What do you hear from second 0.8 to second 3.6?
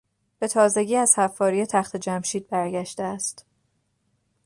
از حفاری تخت جمشید برگشته است.